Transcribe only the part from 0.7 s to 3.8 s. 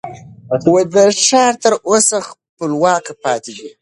دا ښار تر اوسه خپلواک پاتې دی.